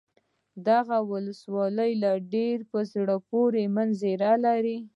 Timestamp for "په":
2.71-2.79